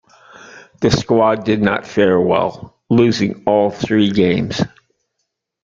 [0.79, 4.59] The squad did not fare well, losing all three games.